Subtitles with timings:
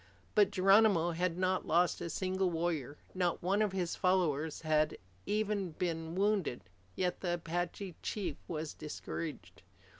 [0.33, 2.97] But Geronimo had not lost a single warrior.
[3.13, 6.63] Not one of his followers had even been wounded.
[6.95, 9.61] Yet the Apache chief was discouraged.